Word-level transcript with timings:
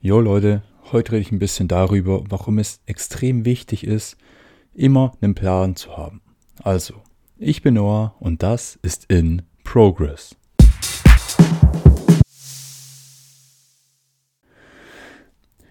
Jo 0.00 0.20
Leute, 0.20 0.62
heute 0.92 1.10
rede 1.10 1.22
ich 1.22 1.32
ein 1.32 1.40
bisschen 1.40 1.66
darüber, 1.66 2.22
warum 2.28 2.60
es 2.60 2.80
extrem 2.86 3.44
wichtig 3.44 3.82
ist, 3.82 4.16
immer 4.72 5.16
einen 5.20 5.34
Plan 5.34 5.74
zu 5.74 5.96
haben. 5.96 6.22
Also, 6.62 7.02
ich 7.36 7.62
bin 7.62 7.74
Noah 7.74 8.14
und 8.20 8.44
das 8.44 8.78
ist 8.82 9.06
in 9.06 9.42
Progress. 9.64 10.36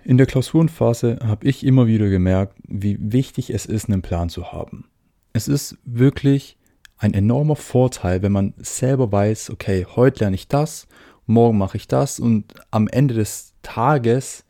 In 0.04 0.18
der 0.18 0.26
Klausurenphase 0.26 1.20
habe 1.24 1.48
ich 1.48 1.66
immer 1.66 1.88
wieder 1.88 2.10
gemerkt, 2.10 2.58
wie 2.68 2.98
wichtig 3.00 3.52
es 3.52 3.66
ist, 3.66 3.88
einen 3.88 4.02
Plan 4.02 4.28
zu 4.28 4.52
haben. 4.52 4.90
Es 5.32 5.48
ist 5.48 5.78
wirklich 5.86 6.58
ein 6.98 7.14
enormer 7.14 7.56
Vorteil, 7.56 8.22
wenn 8.24 8.34
man 8.34 8.54
selber 8.58 9.10
weiß, 9.10 9.52
okay, 9.52 9.86
heute 9.96 10.26
lerne 10.26 10.36
ich 10.36 10.50
das, 10.50 10.86
morgen 11.28 11.58
mache 11.58 11.78
ich 11.78 11.88
das 11.88 12.20
und 12.20 12.54
am 12.72 12.90
Ende 12.90 13.14
des 13.14 13.54
Tages 13.68 14.46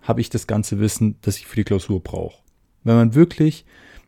habe 0.00 0.20
ich 0.20 0.30
das 0.30 0.46
ganze 0.46 0.78
Wissen, 0.78 1.16
das 1.22 1.36
ich 1.36 1.46
für 1.46 1.56
die 1.56 1.64
Klausur 1.64 2.00
brauche. 2.00 2.42
Wenn 2.84 2.96
man 2.96 3.14
wirklich 3.14 3.64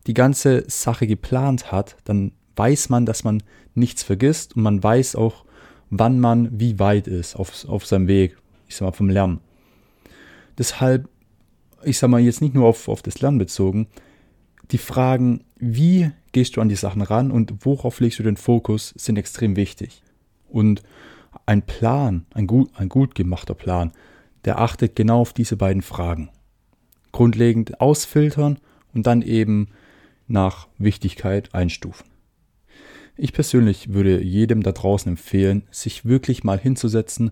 die 0.07 0.15
ganze 0.15 0.65
Sache 0.69 1.07
geplant 1.07 1.73
hat, 1.73 1.97
dann 2.05 2.33
weiß 2.57 2.89
man, 2.89 3.05
dass 3.05 3.25
man 3.25 3.43
nichts 3.75 4.05
vergisst 4.05 4.55
und 4.57 4.63
man 4.63 4.83
weiß 4.83 5.17
auch, 5.17 5.45
wann 5.91 6.21
man 6.21 6.49
wie 6.61 6.79
weit 6.79 7.09
ist 7.09 7.35
auf, 7.35 7.69
auf 7.69 7.85
seinem 7.85 8.07
Weg, 8.07 8.37
ich 8.69 8.77
sag 8.77 8.87
mal, 8.87 8.93
vom 8.93 9.09
Lernen. 9.09 9.41
Deshalb, 10.57 11.09
ich 11.83 11.99
sag 11.99 12.09
mal, 12.11 12.21
jetzt 12.21 12.41
nicht 12.41 12.55
nur 12.55 12.67
auf, 12.67 12.89
auf 12.89 13.03
das 13.03 13.21
Lernen 13.21 13.39
bezogen, 13.39 13.89
die 14.71 14.79
Fragen, 14.79 15.45
wie 15.57 16.11
gehst 16.33 16.57
du 16.57 16.61
an 16.61 16.69
die 16.69 16.77
Sachen 16.77 17.03
ran 17.03 17.31
und 17.31 17.65
worauf 17.67 17.99
legst 18.01 18.21
du 18.21 18.23
den 18.23 18.37
Fokus, 18.37 18.95
sind 18.97 19.19
extrem 19.19 19.57
wichtig. 19.57 20.03
Und 20.49 20.83
ein 21.45 21.63
Plan, 21.63 22.27
ein 22.33 22.47
gut, 22.47 22.71
ein 22.75 22.89
gut 22.89 23.15
gemachter 23.15 23.55
Plan, 23.55 23.93
der 24.45 24.61
achtet 24.61 24.97
genau 24.97 25.21
auf 25.21 25.33
diese 25.33 25.57
beiden 25.57 25.83
Fragen. 25.83 26.31
Grundlegend 27.13 27.81
ausfiltern 27.81 28.59
und 28.93 29.07
dann 29.07 29.23
eben 29.23 29.69
nach 30.27 30.69
Wichtigkeit 30.79 31.55
einstufen. 31.55 32.07
Ich 33.17 33.33
persönlich 33.33 33.93
würde 33.93 34.23
jedem 34.23 34.63
da 34.63 34.73
draußen 34.73 35.11
empfehlen, 35.11 35.63
sich 35.71 36.05
wirklich 36.05 36.43
mal 36.43 36.59
hinzusetzen 36.59 37.31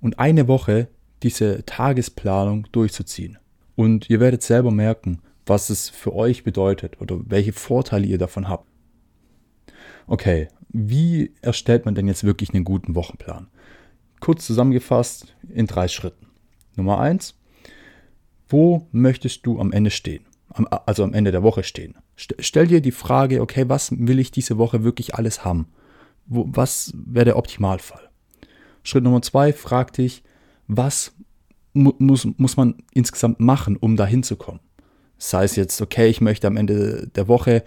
und 0.00 0.18
eine 0.18 0.46
Woche 0.46 0.88
diese 1.22 1.64
Tagesplanung 1.66 2.68
durchzuziehen. 2.70 3.38
Und 3.74 4.08
ihr 4.08 4.20
werdet 4.20 4.42
selber 4.42 4.70
merken, 4.70 5.20
was 5.44 5.70
es 5.70 5.88
für 5.88 6.14
euch 6.14 6.44
bedeutet 6.44 7.00
oder 7.00 7.18
welche 7.24 7.52
Vorteile 7.52 8.06
ihr 8.06 8.18
davon 8.18 8.48
habt. 8.48 8.66
Okay, 10.06 10.48
wie 10.68 11.32
erstellt 11.42 11.84
man 11.84 11.94
denn 11.94 12.06
jetzt 12.06 12.24
wirklich 12.24 12.54
einen 12.54 12.64
guten 12.64 12.94
Wochenplan? 12.94 13.48
Kurz 14.20 14.46
zusammengefasst 14.46 15.36
in 15.48 15.66
drei 15.66 15.88
Schritten. 15.88 16.25
Nummer 16.76 17.00
eins, 17.00 17.34
wo 18.48 18.86
möchtest 18.92 19.44
du 19.44 19.60
am 19.60 19.72
Ende 19.72 19.90
stehen? 19.90 20.24
Also 20.86 21.04
am 21.04 21.12
Ende 21.12 21.32
der 21.32 21.42
Woche 21.42 21.64
stehen. 21.64 21.96
Stell 22.16 22.66
dir 22.66 22.80
die 22.80 22.92
Frage, 22.92 23.42
okay, 23.42 23.68
was 23.68 23.90
will 23.92 24.18
ich 24.18 24.30
diese 24.30 24.56
Woche 24.56 24.84
wirklich 24.84 25.14
alles 25.14 25.44
haben? 25.44 25.66
Was 26.26 26.92
wäre 26.94 27.26
der 27.26 27.36
Optimalfall? 27.36 28.08
Schritt 28.82 29.04
Nummer 29.04 29.20
zwei, 29.20 29.52
frag 29.52 29.92
dich, 29.92 30.22
was 30.66 31.12
mu 31.74 31.92
muss, 31.98 32.26
muss 32.38 32.56
man 32.56 32.76
insgesamt 32.94 33.40
machen, 33.40 33.76
um 33.76 33.96
da 33.96 34.06
hinzukommen? 34.06 34.60
Sei 35.18 35.44
es 35.44 35.56
jetzt, 35.56 35.80
okay, 35.82 36.08
ich 36.08 36.20
möchte 36.20 36.46
am 36.46 36.56
Ende 36.56 37.08
der 37.08 37.28
Woche 37.28 37.62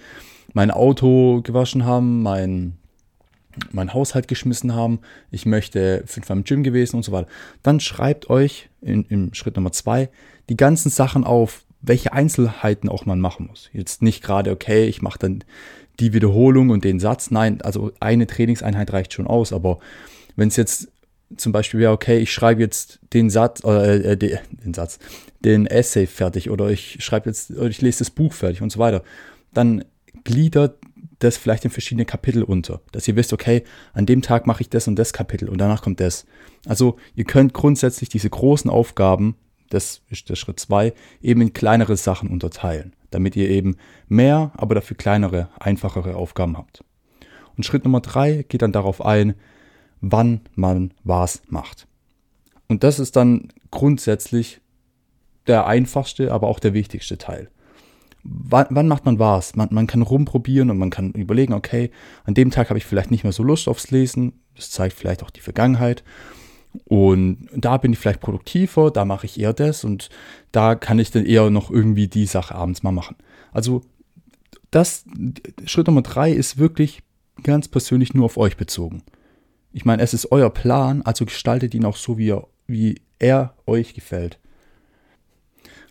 mein 0.54 0.72
Auto 0.72 1.42
gewaschen 1.44 1.86
haben, 1.86 2.24
mein 2.24 2.79
meinen 3.72 3.94
Haushalt 3.94 4.28
geschmissen 4.28 4.74
haben, 4.74 5.00
ich 5.32 5.46
möchte 5.46 6.04
fünfmal 6.06 6.38
im 6.40 6.44
Gym 6.44 6.64
gewesen 6.64 6.98
und 6.98 7.04
so 7.04 7.12
weiter. 7.12 7.28
Dann 7.64 7.80
schreibt 7.80 8.30
euch 8.30 8.70
in, 8.82 9.04
im 9.06 9.34
Schritt 9.34 9.56
Nummer 9.56 9.72
zwei 9.72 10.10
die 10.50 10.58
ganzen 10.58 10.90
Sachen 10.90 11.24
auf, 11.24 11.66
welche 11.82 12.14
Einzelheiten 12.14 12.90
auch 12.90 13.06
man 13.06 13.20
machen 13.20 13.48
muss. 13.48 13.70
Jetzt 13.74 14.02
nicht 14.02 14.24
gerade, 14.24 14.52
okay, 14.52 14.86
ich 14.86 15.02
mache 15.02 15.20
dann 15.20 15.44
die 16.00 16.14
Wiederholung 16.14 16.70
und 16.70 16.84
den 16.84 17.00
Satz. 17.00 17.32
Nein, 17.32 17.62
also 17.62 17.92
eine 18.00 18.28
Trainingseinheit 18.28 18.92
reicht 18.94 19.14
schon 19.14 19.28
aus, 19.28 19.54
aber 19.54 19.80
wenn 20.36 20.48
es 20.48 20.56
jetzt 20.56 20.90
zum 21.38 21.52
Beispiel 21.52 21.80
wäre, 21.80 21.92
okay, 21.92 22.20
ich 22.20 22.32
schreibe 22.32 22.62
jetzt 22.62 23.00
den 23.14 23.30
Satz, 23.30 23.64
äh, 23.64 24.18
den 24.18 24.74
Satz, 24.74 25.00
den 25.42 25.68
Essay 25.68 26.08
fertig 26.08 26.50
oder 26.50 26.70
ich 26.70 26.98
schreibe 27.04 27.30
jetzt, 27.30 27.52
oder 27.52 27.70
ich 27.70 27.82
lese 27.82 28.00
das 28.00 28.10
Buch 28.10 28.34
fertig 28.34 28.62
und 28.62 28.72
so 28.72 28.80
weiter, 28.80 29.04
dann 29.54 29.86
gliedert 30.24 30.78
das 31.20 31.38
vielleicht 31.38 31.66
in 31.66 31.72
verschiedene 31.72 32.06
Kapitel 32.06 32.44
unter. 32.44 32.82
Dass 32.92 33.08
ihr 33.08 33.16
wisst, 33.16 33.34
okay, 33.34 33.64
an 33.94 34.06
dem 34.06 34.22
Tag 34.22 34.48
mache 34.48 34.62
ich 34.62 34.70
das 34.70 34.88
und 34.88 34.96
das 34.96 35.14
Kapitel 35.14 35.50
und 35.50 35.60
danach 35.60 35.82
kommt 35.82 36.00
das. 36.00 36.26
Also 36.66 36.98
ihr 37.16 37.26
könnt 37.26 37.54
grundsätzlich 37.54 38.10
diese 38.10 38.30
großen 38.30 38.72
Aufgaben, 38.72 39.36
das 39.70 40.02
ist 40.10 40.30
der 40.30 40.36
Schritt 40.36 40.60
2, 40.60 40.94
eben 41.22 41.42
in 41.42 41.54
kleinere 41.54 41.98
Sachen 41.98 42.30
unterteilen, 42.30 42.96
damit 43.12 43.36
ihr 43.36 43.50
eben 43.50 43.78
mehr, 44.08 44.52
aber 44.56 44.76
dafür 44.76 44.98
kleinere, 44.98 45.50
einfachere 45.60 46.16
Aufgaben 46.16 46.58
habt. 46.58 46.84
Und 47.56 47.66
Schritt 47.66 47.84
Nummer 47.84 48.00
3 48.00 48.46
geht 48.48 48.62
dann 48.62 48.72
darauf 48.72 49.06
ein, 49.06 49.36
wann 50.02 50.42
man 50.56 50.94
was 51.04 51.42
macht. 51.50 51.88
Und 52.68 52.84
das 52.84 53.00
ist 53.00 53.16
dann 53.16 53.50
grundsätzlich 53.72 54.62
der 55.48 55.68
einfachste, 55.68 56.32
aber 56.32 56.48
auch 56.48 56.60
der 56.60 56.74
wichtigste 56.74 57.18
Teil 57.18 57.50
wann, 58.24 58.68
wann 58.70 58.88
macht 58.88 59.06
man 59.06 59.20
was? 59.20 59.56
Man, 59.56 59.70
man 59.72 59.88
kann 59.88 60.02
rumprobieren 60.02 60.70
und 60.70 60.78
man 60.78 60.90
kann 60.90 61.12
überlegen, 61.12 61.54
okay, 61.54 61.92
an 62.26 62.34
dem 62.34 62.52
Tag 62.52 62.70
habe 62.70 62.78
ich 62.78 62.86
vielleicht 62.86 63.12
nicht 63.12 63.24
mehr 63.24 63.34
so 63.34 63.44
Lust 63.44 63.68
aufs 63.68 63.92
Lesen. 63.92 64.34
Das 64.56 64.72
zeigt 64.72 64.96
vielleicht 64.96 65.24
auch 65.24 65.30
die 65.30 65.42
Vergangenheit. 65.42 66.04
Und 66.86 67.48
da 67.56 67.78
bin 67.78 67.94
ich 67.94 68.00
vielleicht 68.00 68.20
produktiver, 68.20 68.92
da 68.92 69.04
mache 69.06 69.26
ich 69.26 69.40
eher 69.40 69.54
das 69.54 69.84
und 69.84 70.10
da 70.52 70.76
kann 70.76 71.00
ich 71.00 71.10
dann 71.10 71.26
eher 71.26 71.50
noch 71.50 71.72
irgendwie 71.72 72.08
die 72.08 72.28
Sache 72.28 72.54
abends 72.54 72.84
mal 72.84 72.92
machen. 72.92 73.16
Also 73.52 73.82
das 74.70 75.06
Schritt 75.66 75.88
Nummer 75.88 76.04
drei 76.04 76.32
ist 76.32 76.60
wirklich 76.60 77.02
ganz 77.42 77.68
persönlich 77.68 78.14
nur 78.14 78.26
auf 78.26 78.38
euch 78.38 78.56
bezogen. 78.56 79.02
Ich 79.72 79.86
meine, 79.86 80.04
es 80.04 80.14
ist 80.14 80.32
euer 80.32 80.50
Plan, 80.50 81.02
also 81.04 81.26
gestaltet 81.26 81.74
ihn 81.74 81.86
auch 81.86 81.96
so, 81.96 82.18
wie 82.18 82.30
er, 82.30 82.48
wie 82.68 83.02
er 83.18 83.56
euch 83.66 83.94
gefällt. 83.94 84.40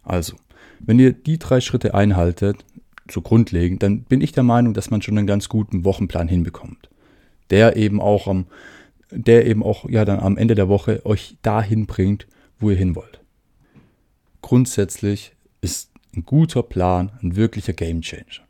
Also, 0.02 0.36
wenn 0.80 0.98
ihr 0.98 1.12
die 1.12 1.38
drei 1.38 1.60
Schritte 1.60 1.94
einhaltet, 1.94 2.64
so 3.10 3.22
grundlegend, 3.22 3.82
dann 3.82 4.02
bin 4.02 4.20
ich 4.20 4.32
der 4.32 4.42
Meinung, 4.42 4.74
dass 4.74 4.90
man 4.90 5.02
schon 5.02 5.18
einen 5.18 5.26
ganz 5.26 5.48
guten 5.48 5.84
Wochenplan 5.84 6.28
hinbekommt. 6.28 6.88
Der 7.50 7.76
eben 7.76 8.00
auch 8.00 8.26
am, 8.26 8.46
der 9.10 9.46
eben 9.46 9.62
auch 9.62 9.88
ja 9.88 10.04
dann 10.04 10.20
am 10.20 10.36
Ende 10.36 10.54
der 10.54 10.68
Woche 10.68 11.04
euch 11.06 11.36
dahin 11.42 11.86
bringt, 11.86 12.26
wo 12.58 12.70
ihr 12.70 12.76
hin 12.76 12.94
wollt. 12.94 13.20
Grundsätzlich 14.42 15.32
ist 15.60 15.90
ein 16.14 16.24
guter 16.24 16.62
Plan 16.62 17.12
ein 17.22 17.36
wirklicher 17.36 17.72
Gamechanger. 17.72 18.44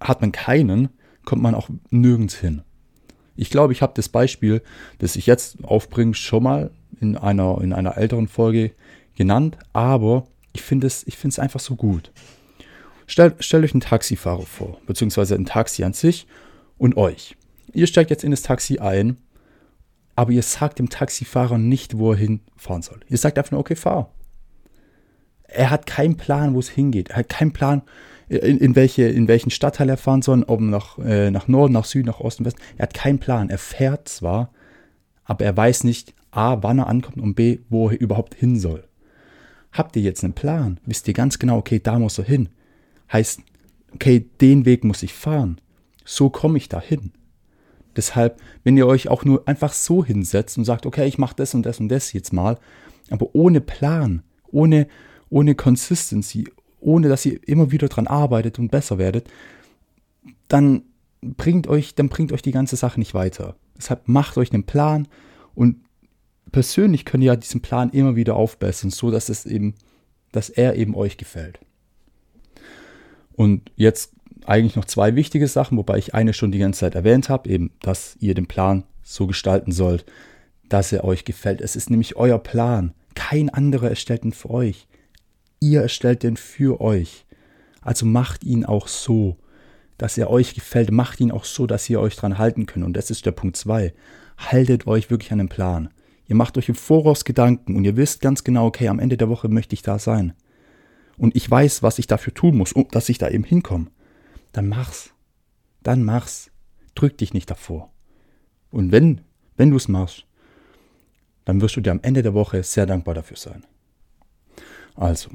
Hat 0.00 0.20
man 0.20 0.32
keinen, 0.32 0.88
kommt 1.24 1.42
man 1.42 1.54
auch 1.54 1.68
nirgends 1.90 2.36
hin. 2.36 2.62
Ich 3.36 3.50
glaube, 3.50 3.72
ich 3.72 3.82
habe 3.82 3.92
das 3.94 4.08
Beispiel, 4.08 4.62
das 4.98 5.16
ich 5.16 5.26
jetzt 5.26 5.62
aufbringe, 5.62 6.14
schon 6.14 6.42
mal 6.42 6.70
in 7.00 7.16
einer, 7.16 7.60
in 7.60 7.72
einer 7.72 7.96
älteren 7.96 8.28
Folge 8.28 8.72
genannt, 9.14 9.58
aber 9.72 10.26
ich 10.56 10.62
finde 10.62 10.86
es, 10.86 11.06
ich 11.06 11.18
finde 11.18 11.34
es 11.34 11.38
einfach 11.38 11.60
so 11.60 11.76
gut. 11.76 12.10
Stellt, 13.06 13.44
stellt 13.44 13.62
euch 13.62 13.74
einen 13.74 13.82
Taxifahrer 13.82 14.46
vor, 14.46 14.80
beziehungsweise 14.86 15.34
ein 15.34 15.44
Taxi 15.44 15.84
an 15.84 15.92
sich 15.92 16.26
und 16.78 16.96
euch. 16.96 17.36
Ihr 17.74 17.86
steigt 17.86 18.08
jetzt 18.08 18.24
in 18.24 18.30
das 18.30 18.40
Taxi 18.40 18.78
ein, 18.78 19.18
aber 20.14 20.32
ihr 20.32 20.42
sagt 20.42 20.78
dem 20.78 20.88
Taxifahrer 20.88 21.58
nicht, 21.58 21.98
wo 21.98 22.12
er 22.12 22.16
hinfahren 22.16 22.80
soll. 22.80 23.00
Ihr 23.10 23.18
sagt 23.18 23.36
einfach 23.36 23.50
nur, 23.50 23.60
okay, 23.60 23.76
fahr. 23.76 24.14
Er 25.42 25.68
hat 25.68 25.84
keinen 25.84 26.16
Plan, 26.16 26.54
wo 26.54 26.58
es 26.58 26.70
hingeht. 26.70 27.10
Er 27.10 27.16
hat 27.16 27.28
keinen 27.28 27.52
Plan, 27.52 27.82
in, 28.28 28.58
in, 28.58 28.76
welche, 28.76 29.02
in 29.02 29.28
welchen 29.28 29.50
Stadtteil 29.50 29.90
er 29.90 29.98
fahren 29.98 30.22
soll, 30.22 30.42
ob 30.44 30.60
nach, 30.60 30.98
äh, 30.98 31.30
nach 31.30 31.48
Norden, 31.48 31.74
nach 31.74 31.84
Süden, 31.84 32.06
nach 32.06 32.20
Osten, 32.20 32.46
Westen. 32.46 32.62
Er 32.78 32.84
hat 32.84 32.94
keinen 32.94 33.18
Plan. 33.18 33.50
Er 33.50 33.58
fährt 33.58 34.08
zwar, 34.08 34.50
aber 35.24 35.44
er 35.44 35.54
weiß 35.56 35.84
nicht, 35.84 36.14
A, 36.30 36.62
wann 36.62 36.78
er 36.78 36.86
ankommt 36.86 37.18
und 37.18 37.34
B, 37.34 37.58
wo 37.68 37.90
er 37.90 38.00
überhaupt 38.00 38.34
hin 38.34 38.58
soll. 38.58 38.85
Habt 39.72 39.96
ihr 39.96 40.02
jetzt 40.02 40.24
einen 40.24 40.32
Plan? 40.32 40.80
Wisst 40.86 41.06
ihr 41.08 41.14
ganz 41.14 41.38
genau, 41.38 41.58
okay, 41.58 41.80
da 41.82 41.98
muss 41.98 42.18
er 42.18 42.24
hin. 42.24 42.48
Heißt, 43.12 43.40
okay, 43.92 44.28
den 44.40 44.64
Weg 44.64 44.84
muss 44.84 45.02
ich 45.02 45.12
fahren. 45.12 45.60
So 46.04 46.30
komme 46.30 46.58
ich 46.58 46.68
da 46.68 46.80
hin. 46.80 47.12
Deshalb, 47.96 48.40
wenn 48.62 48.76
ihr 48.76 48.86
euch 48.86 49.08
auch 49.08 49.24
nur 49.24 49.46
einfach 49.48 49.72
so 49.72 50.04
hinsetzt 50.04 50.58
und 50.58 50.64
sagt, 50.64 50.86
okay, 50.86 51.06
ich 51.06 51.18
mache 51.18 51.34
das 51.36 51.54
und 51.54 51.64
das 51.64 51.80
und 51.80 51.88
das 51.88 52.12
jetzt 52.12 52.32
mal, 52.32 52.58
aber 53.10 53.34
ohne 53.34 53.60
Plan, 53.60 54.22
ohne, 54.50 54.86
ohne 55.30 55.54
Consistency, 55.54 56.46
ohne 56.80 57.08
dass 57.08 57.24
ihr 57.24 57.40
immer 57.48 57.70
wieder 57.70 57.88
dran 57.88 58.06
arbeitet 58.06 58.58
und 58.58 58.70
besser 58.70 58.98
werdet, 58.98 59.28
dann 60.48 60.82
bringt 61.22 61.66
euch, 61.66 61.94
dann 61.94 62.08
bringt 62.08 62.32
euch 62.32 62.42
die 62.42 62.52
ganze 62.52 62.76
Sache 62.76 63.00
nicht 63.00 63.14
weiter. 63.14 63.56
Deshalb 63.76 64.08
macht 64.08 64.36
euch 64.36 64.52
einen 64.52 64.64
Plan 64.64 65.08
und 65.54 65.76
persönlich 66.56 67.04
könnt 67.04 67.22
ihr 67.22 67.34
ja 67.34 67.36
diesen 67.36 67.60
Plan 67.60 67.90
immer 67.90 68.16
wieder 68.16 68.34
aufbessern, 68.34 68.88
so 68.88 69.10
dass 69.10 69.28
es 69.28 69.44
eben, 69.44 69.74
dass 70.32 70.48
er 70.48 70.74
eben 70.76 70.94
euch 70.94 71.18
gefällt. 71.18 71.60
Und 73.32 73.70
jetzt 73.76 74.12
eigentlich 74.46 74.74
noch 74.74 74.86
zwei 74.86 75.16
wichtige 75.16 75.48
Sachen, 75.48 75.76
wobei 75.76 75.98
ich 75.98 76.14
eine 76.14 76.32
schon 76.32 76.52
die 76.52 76.58
ganze 76.58 76.80
Zeit 76.80 76.94
erwähnt 76.94 77.28
habe, 77.28 77.50
eben, 77.50 77.72
dass 77.82 78.16
ihr 78.20 78.32
den 78.32 78.46
Plan 78.46 78.84
so 79.02 79.26
gestalten 79.26 79.70
sollt, 79.70 80.06
dass 80.70 80.92
er 80.92 81.04
euch 81.04 81.26
gefällt. 81.26 81.60
Es 81.60 81.76
ist 81.76 81.90
nämlich 81.90 82.16
euer 82.16 82.38
Plan. 82.38 82.94
Kein 83.14 83.50
anderer 83.50 83.90
erstellt 83.90 84.24
ihn 84.24 84.32
für 84.32 84.48
euch. 84.48 84.88
Ihr 85.60 85.82
erstellt 85.82 86.22
den 86.22 86.38
für 86.38 86.80
euch. 86.80 87.26
Also 87.82 88.06
macht 88.06 88.44
ihn 88.44 88.64
auch 88.64 88.88
so, 88.88 89.36
dass 89.98 90.16
er 90.16 90.30
euch 90.30 90.54
gefällt. 90.54 90.90
Macht 90.90 91.20
ihn 91.20 91.32
auch 91.32 91.44
so, 91.44 91.66
dass 91.66 91.90
ihr 91.90 92.00
euch 92.00 92.16
dran 92.16 92.38
halten 92.38 92.64
könnt. 92.64 92.86
Und 92.86 92.96
das 92.96 93.10
ist 93.10 93.26
der 93.26 93.32
Punkt 93.32 93.58
2. 93.58 93.92
Haltet 94.38 94.86
euch 94.86 95.10
wirklich 95.10 95.32
an 95.32 95.38
den 95.38 95.50
Plan. 95.50 95.90
Ihr 96.28 96.36
macht 96.36 96.58
euch 96.58 96.68
im 96.68 96.74
Voraus 96.74 97.24
Gedanken 97.24 97.76
und 97.76 97.84
ihr 97.84 97.96
wisst 97.96 98.20
ganz 98.20 98.44
genau, 98.44 98.66
okay, 98.66 98.88
am 98.88 98.98
Ende 98.98 99.16
der 99.16 99.28
Woche 99.28 99.48
möchte 99.48 99.74
ich 99.74 99.82
da 99.82 99.98
sein. 99.98 100.32
Und 101.18 101.36
ich 101.36 101.50
weiß, 101.50 101.82
was 101.82 101.98
ich 101.98 102.06
dafür 102.06 102.34
tun 102.34 102.56
muss, 102.56 102.72
um, 102.72 102.88
dass 102.90 103.08
ich 103.08 103.18
da 103.18 103.28
eben 103.28 103.44
hinkomme. 103.44 103.86
Dann 104.52 104.68
mach's. 104.68 105.12
Dann 105.82 106.02
mach's. 106.02 106.50
Drück 106.94 107.16
dich 107.18 107.32
nicht 107.32 107.50
davor. 107.50 107.92
Und 108.70 108.92
wenn, 108.92 109.20
wenn 109.56 109.70
du 109.70 109.76
es 109.76 109.88
machst, 109.88 110.26
dann 111.44 111.60
wirst 111.60 111.76
du 111.76 111.80
dir 111.80 111.92
am 111.92 112.00
Ende 112.02 112.22
der 112.22 112.34
Woche 112.34 112.62
sehr 112.62 112.86
dankbar 112.86 113.14
dafür 113.14 113.36
sein. 113.36 113.64
Also, 114.94 115.30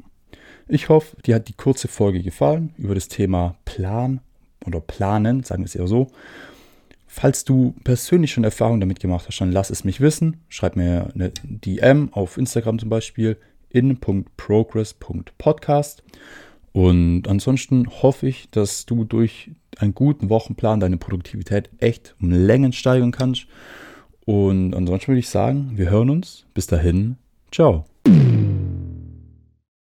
ich 0.68 0.88
hoffe, 0.88 1.16
dir 1.22 1.36
hat 1.36 1.48
die 1.48 1.54
kurze 1.54 1.88
Folge 1.88 2.22
gefallen 2.22 2.74
über 2.76 2.94
das 2.94 3.08
Thema 3.08 3.56
Plan 3.64 4.20
oder 4.66 4.80
Planen, 4.80 5.42
sagen 5.42 5.62
wir 5.62 5.66
es 5.66 5.74
eher 5.74 5.86
so. 5.86 6.08
Falls 7.14 7.44
du 7.44 7.74
persönlich 7.84 8.32
schon 8.32 8.42
Erfahrungen 8.42 8.80
damit 8.80 8.98
gemacht 8.98 9.26
hast, 9.28 9.38
dann 9.38 9.52
lass 9.52 9.68
es 9.68 9.84
mich 9.84 10.00
wissen. 10.00 10.38
Schreib 10.48 10.76
mir 10.76 11.10
eine 11.14 11.30
DM 11.44 12.08
auf 12.10 12.38
Instagram 12.38 12.78
zum 12.78 12.88
Beispiel 12.88 13.36
in.progress.podcast. 13.68 16.04
Und 16.72 17.28
ansonsten 17.28 17.86
hoffe 18.02 18.28
ich, 18.28 18.48
dass 18.50 18.86
du 18.86 19.04
durch 19.04 19.50
einen 19.76 19.94
guten 19.94 20.30
Wochenplan 20.30 20.80
deine 20.80 20.96
Produktivität 20.96 21.68
echt 21.80 22.14
um 22.18 22.30
Längen 22.30 22.72
steigern 22.72 23.12
kannst. 23.12 23.46
Und 24.24 24.74
ansonsten 24.74 25.08
würde 25.08 25.20
ich 25.20 25.28
sagen, 25.28 25.72
wir 25.74 25.90
hören 25.90 26.08
uns. 26.08 26.46
Bis 26.54 26.66
dahin, 26.66 27.16
ciao. 27.50 27.84